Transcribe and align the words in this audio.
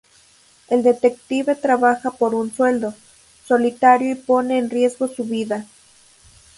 El 0.67 0.81
detective 0.81 1.53
trabaja 1.55 2.09
por 2.09 2.33
un 2.33 2.51
sueldo, 2.51 2.95
solitario 3.45 4.09
y 4.11 4.15
pone 4.15 4.57
en 4.57 4.71
riesgo 4.71 5.07
su 5.07 5.25
vida. 5.25 5.67